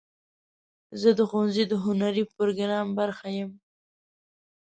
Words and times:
زه 1.01 1.09
د 1.17 1.19
ښوونځي 1.29 1.63
د 1.67 1.73
هنري 1.85 2.23
پروګرام 2.35 2.87
برخه 2.99 3.27
یم. 3.37 3.51